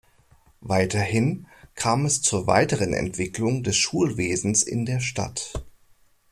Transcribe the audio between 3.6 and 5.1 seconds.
des Schulwesens in der